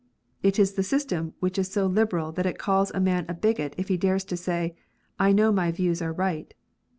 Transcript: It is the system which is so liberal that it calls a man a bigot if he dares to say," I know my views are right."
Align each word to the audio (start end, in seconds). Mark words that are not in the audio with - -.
It 0.41 0.57
is 0.57 0.71
the 0.73 0.81
system 0.81 1.35
which 1.41 1.59
is 1.59 1.71
so 1.71 1.85
liberal 1.85 2.31
that 2.31 2.47
it 2.47 2.57
calls 2.57 2.89
a 2.89 2.99
man 2.99 3.23
a 3.29 3.35
bigot 3.35 3.75
if 3.77 3.87
he 3.87 3.97
dares 3.97 4.23
to 4.23 4.35
say," 4.35 4.75
I 5.19 5.31
know 5.31 5.51
my 5.51 5.71
views 5.71 6.01
are 6.01 6.11
right." 6.11 6.51